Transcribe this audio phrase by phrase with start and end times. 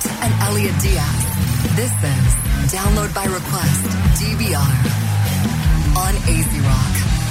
[0.00, 1.24] Stewart and Elliot Diaz.
[1.76, 3.84] This is Download by Request,
[4.18, 4.74] DVR,
[5.96, 7.23] on AZ Rock.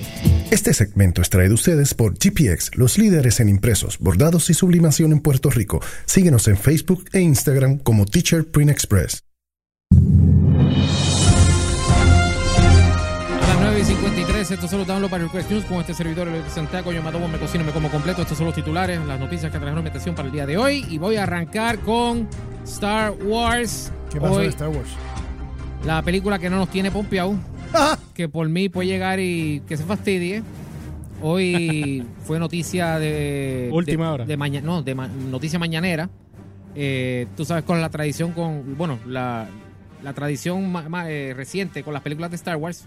[0.51, 5.13] Este segmento es traído a ustedes por GPX, los líderes en impresos, bordados y sublimación
[5.13, 5.81] en Puerto Rico.
[6.07, 9.23] Síguenos en Facebook e Instagram como Teacher Print Express.
[13.43, 16.29] A las 9 y 53, estos son los downloads para Request News con este servidor
[16.29, 16.93] Luis Santiago.
[16.93, 18.23] Yo mato, me cocino, me como completo.
[18.23, 20.87] Estos son los titulares, las noticias que trajeron mi atención para el día de hoy.
[20.89, 22.27] Y voy a arrancar con
[22.65, 23.93] Star Wars.
[24.11, 24.89] ¿Qué pasó Hoy, de Star Wars?
[25.85, 27.37] La película que no nos tiene pompeado.
[28.15, 30.43] que por mí puede llegar y que se fastidie.
[31.23, 33.71] Hoy fue noticia de.
[33.73, 34.25] Última de- hora.
[34.25, 36.09] De mañana, no, de ma- noticia mañanera.
[36.75, 38.77] Eh, tú sabes, con la tradición, con.
[38.77, 39.49] Bueno, la,
[40.03, 42.85] la tradición ma- eh, reciente con las películas de Star Wars.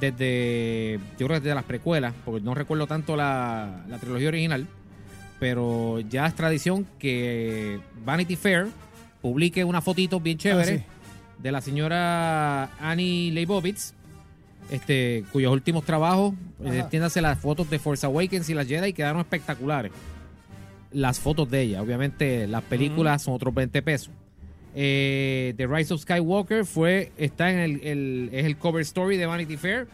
[0.00, 0.98] Desde.
[1.18, 4.66] Yo creo que desde las precuelas, porque no recuerdo tanto la, la trilogía original.
[5.40, 8.68] Pero ya es tradición que Vanity Fair
[9.20, 11.42] publique una fotito bien chévere Ah, sí.
[11.42, 13.92] de la señora Annie Leibovitz,
[14.70, 19.20] este, cuyos últimos trabajos, eh, entiéndase las fotos de Force Awakens y las Jedi quedaron
[19.20, 19.92] espectaculares.
[20.92, 24.10] Las fotos de ella, obviamente las películas son otros 20 pesos.
[24.74, 29.26] Eh, The Rise of Skywalker fue, está en el, el- es el cover story de
[29.26, 29.88] Vanity Fair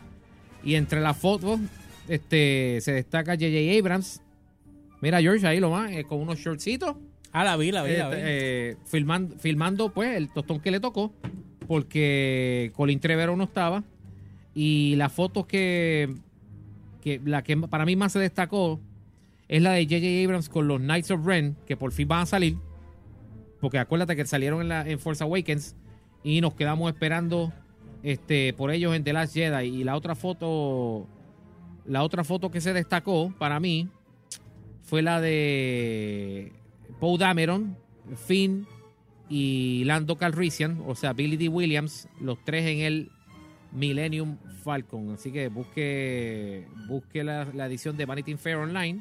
[0.64, 1.60] y entre las fotos
[2.08, 3.78] este, se destaca J.J.
[3.78, 4.20] Abrams.
[5.00, 6.96] Mira George ahí lo más, eh, con unos shortcitos.
[7.32, 8.16] Ah, la vi, la vi, la vi.
[8.16, 11.12] Este, eh, filmando, filmando pues el tostón que le tocó
[11.66, 13.82] porque Colin Trevero no estaba
[14.54, 16.14] y las fotos que,
[17.00, 18.80] que la que para mí más se destacó
[19.48, 20.24] es la de J.J.
[20.24, 22.56] Abrams con los Knights of Ren que por fin van a salir
[23.60, 25.76] porque acuérdate que salieron en, la, en Force Awakens
[26.22, 27.52] y nos quedamos esperando
[28.02, 31.06] este por ellos en The Last Jedi y la otra foto
[31.84, 33.88] la otra foto que se destacó para mí
[34.82, 36.52] fue la de
[37.00, 37.76] Poe Dameron,
[38.26, 38.66] Finn
[39.28, 41.48] y Lando Calrissian, o sea, Billy D.
[41.48, 43.10] Williams, los tres en el
[43.72, 45.14] Millennium Falcon.
[45.14, 49.00] Así que busque, busque la, la edición de Vanity Fair Online,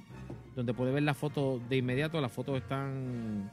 [0.56, 2.20] donde puede ver las fotos de inmediato.
[2.22, 3.52] Las fotos están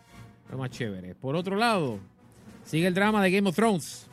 [0.50, 1.14] lo más chéveres.
[1.16, 1.98] Por otro lado,
[2.64, 4.06] sigue el drama de Game of Thrones.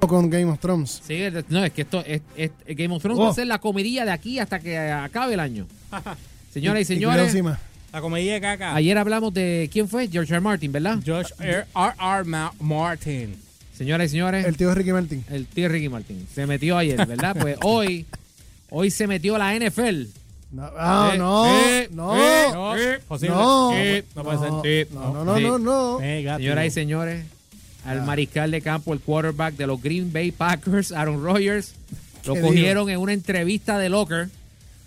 [0.00, 1.00] Con Game of Thrones.
[1.04, 3.24] Sigue el- no, es que esto es, es- Game of Thrones Oh.
[3.24, 5.66] va a ser la comidilla de aquí hasta que acabe el año.
[6.50, 7.58] Señoras y, cuidado señores, encima.
[7.92, 8.74] La comedia de caca.
[8.74, 10.36] ayer hablamos de quién fue George R.
[10.38, 10.40] R.
[10.40, 10.98] Martin, ¿verdad?
[11.04, 11.66] George R.
[11.74, 11.94] R.
[12.00, 12.24] R.
[12.24, 13.36] Ma- Martin.
[13.76, 15.24] Señoras y señores, El tío Ricky Martin.
[15.30, 17.36] el tío Ricky Martin se metió ayer, ¿verdad?
[17.40, 18.04] Pues hoy,
[18.70, 20.04] hoy se metió la NFL.
[20.52, 23.34] No, ah, Eh, no, eh, no, eh, No, eh, posible.
[23.34, 24.88] no, Eh, no puede no, ser.
[24.92, 25.42] no, no, no, Sí.
[25.44, 26.00] no, no.
[26.02, 26.38] Eh, gato.
[26.40, 27.24] Señoras y señores,
[27.86, 31.72] al mariscal de campo, el quarterback de los Green Bay Packers, Aaron Rodgers,
[32.26, 34.28] lo ¿Qué cogieron en una entrevista de locker.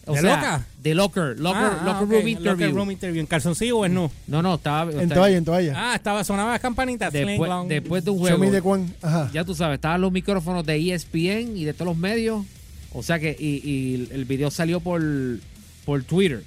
[0.08, 0.68] O ¿De sea, loca?
[0.84, 2.52] De locker, locker, Ah, ah, locker room interview.
[2.52, 3.20] Locker room interview.
[3.22, 4.12] ¿En calzoncillo o en no?
[4.28, 4.92] No, no, estaba...
[4.92, 5.74] En está- toalla, en toalla.
[5.76, 7.12] Ah, estaba, sonaba las campanitas.
[7.12, 8.86] después, de un Show juego.
[9.02, 9.30] Ajá.
[9.34, 12.46] ya tú sabes, estaban los micrófonos de ESPN y de todos los medios.
[12.94, 15.02] O sea que, y, y el video salió por,
[15.86, 16.44] por Twitter.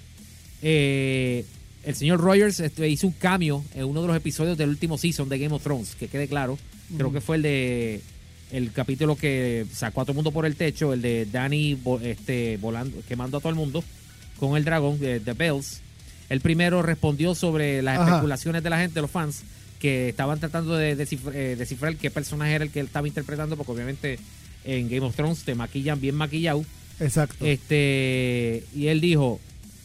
[0.62, 1.44] Eh,
[1.84, 5.28] el señor Rogers este, hizo un cambio en uno de los episodios del último season
[5.28, 6.58] de Game of Thrones, que quede claro.
[6.96, 8.00] Creo que fue el de
[8.50, 12.56] el capítulo que sacó a todo el mundo por el techo, el de Danny este,
[12.58, 13.84] volando, quemando a todo el mundo
[14.38, 15.80] con el dragón de The Bells.
[16.28, 18.10] El primero respondió sobre las Ajá.
[18.10, 19.42] especulaciones de la gente, los fans,
[19.78, 23.56] que estaban tratando de descifrar, eh, descifrar qué personaje era el que él estaba interpretando,
[23.56, 24.18] porque obviamente
[24.64, 26.64] en Game of Thrones te maquillan bien maquillado.
[27.00, 27.46] Exacto.
[27.46, 29.40] Este, y él dijo,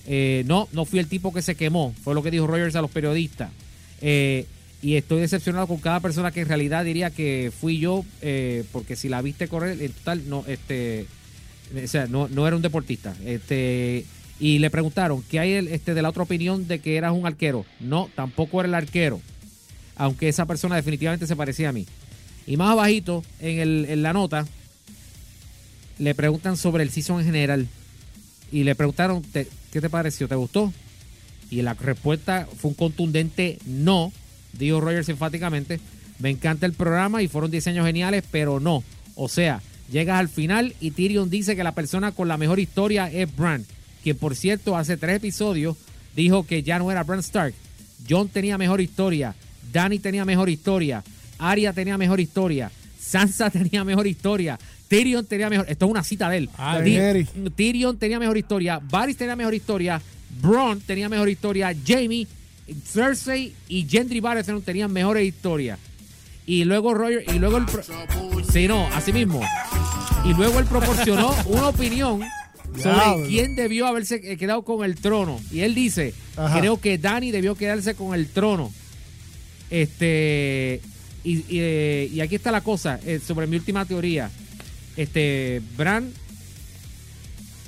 [0.08, 2.82] eh, no, no fui el tipo que se quemó, fue lo que dijo Rogers a
[2.82, 3.52] los periodistas.
[4.02, 4.46] Eh,
[4.84, 8.96] y estoy decepcionado con cada persona que en realidad diría que fui yo, eh, porque
[8.96, 11.08] si la viste correr, en total, no, este,
[11.84, 13.16] o sea, no, no era un deportista.
[13.26, 14.06] Este,
[14.40, 17.66] y le preguntaron, ¿qué hay este, de la otra opinión de que eras un arquero?
[17.80, 19.22] No, tampoco era el arquero,
[19.96, 21.86] aunque esa persona definitivamente se parecía a mí.
[22.46, 24.46] Y más abajito, en, el, en la nota,
[26.00, 27.68] le preguntan sobre el season en general.
[28.52, 30.28] Y le preguntaron, "¿Te- ¿qué te pareció?
[30.28, 30.74] ¿Te gustó?
[31.50, 34.12] Y la respuesta fue un contundente no,
[34.54, 35.80] dijo Rogers enfáticamente.
[36.20, 38.84] Me encanta el programa y fueron diseños geniales, pero no.
[39.16, 39.62] O sea,
[39.92, 43.66] llegas al final y Tyrion dice que la persona con la mejor historia es Bran,
[44.04, 45.78] quien por cierto hace tres episodios
[46.16, 47.54] dijo que ya no era Bran Stark.
[48.10, 49.36] John tenía mejor historia,
[49.72, 51.04] Danny tenía mejor historia,
[51.40, 55.66] Arya tenía mejor historia, Sansa tenía mejor historia, Tyrion tenía mejor.
[55.70, 56.50] Esto es una cita de él.
[56.58, 56.80] Ah.
[57.56, 60.02] Tyrion tenía mejor historia, Varys tenía mejor historia,
[60.42, 62.28] Bron tenía mejor historia, Jamie,
[62.86, 65.80] Cersei y Gendry Baratheon tenían mejores historias.
[66.46, 67.66] Y luego Roger, y luego el
[68.52, 69.42] Sí, no, así mismo.
[70.26, 72.22] Y luego él proporcionó una opinión
[72.78, 75.40] sobre quién debió haberse eh, quedado con el trono.
[75.52, 76.60] Y él dice, Ajá.
[76.60, 78.72] creo que Dani debió quedarse con el trono.
[79.70, 80.82] Este
[81.24, 84.30] y, y, eh, y aquí está la cosa eh, sobre mi última teoría.
[84.98, 86.12] Este Bran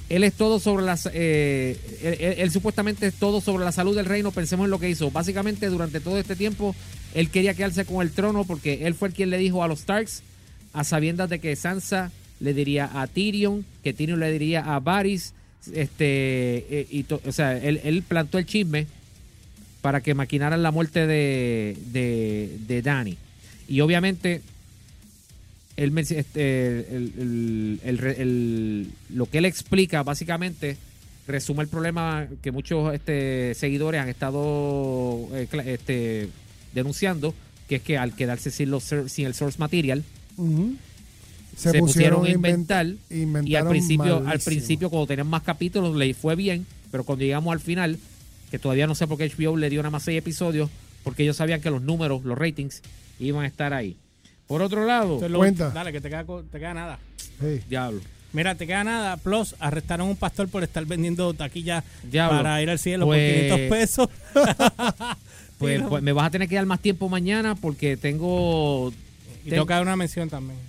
[0.09, 4.31] él es todo sobre las eh, él, supuestamente es todo sobre la salud del reino.
[4.31, 5.09] Pensemos en lo que hizo.
[5.09, 6.75] Básicamente durante todo este tiempo
[7.13, 9.79] él quería quedarse con el trono porque él fue el quien le dijo a los
[9.79, 10.21] Starks
[10.73, 15.33] a sabiendas de que Sansa le diría a Tyrion que Tyrion le diría a Varys
[15.73, 18.87] este eh, o sea él, él plantó el chisme
[19.81, 23.17] para que maquinaran la muerte de de, de Dany.
[23.67, 24.41] Y obviamente
[25.77, 30.77] él este, el- lo que él explica básicamente
[31.27, 36.29] resume el problema que muchos este, seguidores han estado eh, este,
[36.73, 37.33] denunciando,
[37.67, 40.03] que es que al quedarse sin, los, sin el source material,
[41.57, 46.13] se, pusieron a inventar inventa- y al principio, al principio cuando tenían más capítulos le
[46.13, 47.97] fue bien, pero cuando llegamos al final,
[48.51, 50.69] que todavía no sé por qué HBO le dio nada más seis episodios,
[51.03, 52.81] porque ellos sabían que los números, los ratings,
[53.19, 53.95] iban a estar ahí.
[54.47, 55.69] Por otro lado, lo- Cuenta.
[55.69, 56.99] Dale, que te queda, te queda nada.
[57.39, 57.61] Sí.
[57.67, 58.01] diablo.
[58.33, 59.17] Mira, te queda nada.
[59.17, 62.37] Plus, arrestaron a un pastor por estar vendiendo taquillas Diablo.
[62.39, 64.09] para ir al cielo Pues- por 500 pesos.
[65.57, 68.91] Pues, pues me vas a tener que dar más tiempo mañana porque tengo.
[69.45, 70.59] y tengo que dar una mención también.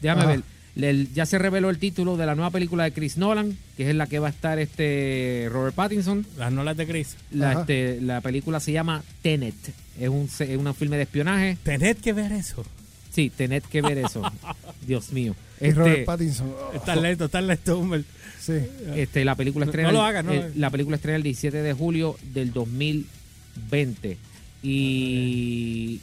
[0.00, 0.30] Déjame Ajá.
[0.30, 0.42] ver.
[0.76, 3.90] Le- ya se reveló el título de la nueva película de Chris Nolan, que es
[3.90, 6.24] en la que va a estar este Robert Pattinson.
[6.38, 7.16] Las nolas de Chris.
[7.32, 9.54] La, este, la película se llama Tenet.
[10.00, 11.58] Es un, se- es un filme de espionaje.
[11.62, 12.64] Tened que ver eso.
[13.10, 14.22] Sí, Tenet que ver eso.
[14.86, 15.34] Dios mío.
[15.60, 16.48] Y Robert Este, Pattinson.
[16.48, 18.06] oh, Está lento, está lento, Humbert.
[18.40, 18.54] sí.
[18.94, 20.32] este, la película No- estrena no lo hagas, no.
[20.32, 24.16] el- la película estrena el 17 de julio del 2020
[24.62, 26.00] y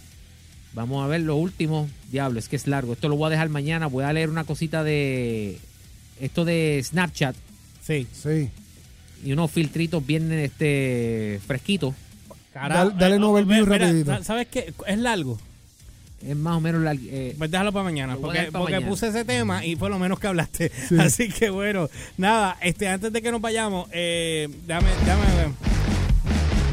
[0.74, 3.50] vamos a ver lo último diablo es que es largo esto lo voy a dejar
[3.50, 5.58] mañana voy a leer una cosita de
[6.22, 7.36] esto de Snapchat
[7.84, 8.06] Sí.
[8.14, 8.50] Sí.
[9.24, 11.96] y unos filtritos bien este fresquitos
[12.54, 12.90] Carajo.
[12.92, 13.16] Dale- dale
[13.60, 14.12] Eh, rapidito.
[14.18, 14.74] sa- ¿Sabes qué?
[14.88, 15.38] Es largo.
[16.26, 18.90] Es más o menos la, eh, Pues déjalo para mañana, porque, para porque mañana.
[18.90, 20.72] puse ese tema y fue lo menos que hablaste.
[20.90, 20.98] Sí.
[21.00, 24.88] Así que bueno, nada, este antes de que nos vayamos, eh, déjame
[25.36, 25.50] ver.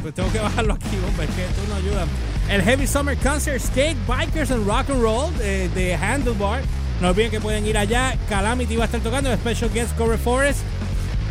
[0.03, 2.09] Pues tengo que bajarlo aquí, hombre, es que tú no ayudas.
[2.51, 6.63] El Heavy Summer Concert Skate Bikers and Rock and Roll eh, de Handlebar.
[7.01, 8.17] No olviden que pueden ir allá.
[8.29, 10.61] Calamity va a estar tocando, Special Guest Cover Forest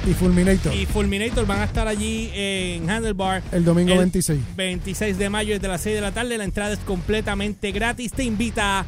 [0.06, 0.76] Y Fulminator.
[0.76, 3.42] y Fulminator van a estar allí en Handlebar.
[3.52, 4.40] el domingo el 26.
[4.56, 6.38] 26 de mayo desde las 6 de la tarde.
[6.38, 8.12] La entrada es completamente gratis.
[8.12, 8.86] Te invita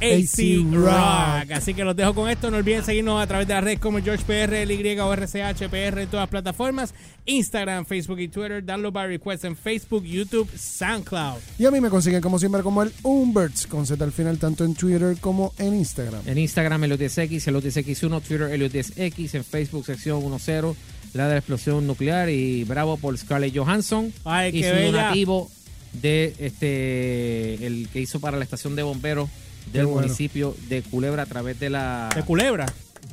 [0.00, 1.50] AC Rock.
[1.52, 2.50] Así que los dejo con esto.
[2.50, 6.22] No olviden seguirnos a través de las redes como George PR, LY o en todas
[6.22, 6.94] las plataformas.
[7.26, 8.64] Instagram, Facebook y Twitter.
[8.64, 11.38] Download by request en Facebook, YouTube, SoundCloud.
[11.58, 14.64] Y a mí me consiguen como siempre como el Umberts con Z al final tanto
[14.64, 16.22] en Twitter como en Instagram.
[16.26, 20.76] en Instagram Eliot10X, Eliot10X1, Twitter Eliot10X, en Facebook sección 10,
[21.14, 24.92] la de la explosión nuclear y bravo por Scarlett Johansson Ay, y su bella.
[24.92, 25.50] donativo
[25.92, 29.28] de este el que hizo para la estación de bomberos
[29.72, 30.02] del bueno.
[30.02, 32.66] municipio de Culebra a través de la De Culebra.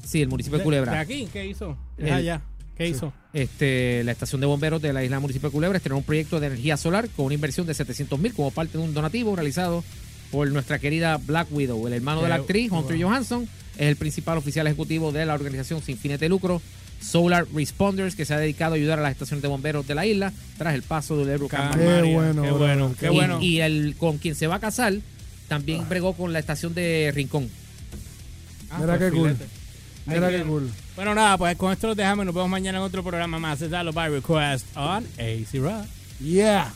[0.04, 1.78] sí el municipio de De, Culebra de aquí, ¿qué hizo?
[1.98, 2.42] Es allá.
[2.78, 3.14] ¿Qué hizo?
[3.34, 6.48] este la estación de bomberos de la isla municipio de Culebra estrenó un proyecto de
[6.48, 9.84] energía solar con una inversión de 700 mil como parte de un donativo realizado
[10.32, 13.48] por nuestra querida Black Widow el hermano de la actriz Hunter Johansson
[13.78, 16.62] es el principal oficial ejecutivo de la organización sin fines de lucro
[17.02, 20.06] Solar Responders que se ha dedicado a ayudar a las estaciones de bomberos de la
[20.06, 22.02] isla tras el paso del huracán María.
[22.02, 23.42] Qué bueno, Qué bueno, qué y, bueno.
[23.42, 24.94] y el con quien se va a casar
[25.48, 27.50] también bregó con la estación de Rincón
[28.70, 29.38] Ah, Mira pues, qué cool.
[30.06, 30.70] Mira qué cool.
[30.96, 32.25] Bueno, nada, pues con esto los dejamos.
[32.25, 33.62] Nos vemos mañana en otro programa más.
[33.62, 35.86] Es Dalo by Request on AC Rock.
[36.20, 36.74] Yeah.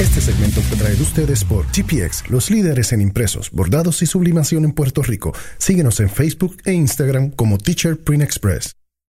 [0.00, 4.64] Este segmento fue traído a ustedes por GPX, los líderes en impresos, bordados y sublimación
[4.64, 5.32] en Puerto Rico.
[5.58, 8.72] Síguenos en Facebook e Instagram como Teacher Print Express.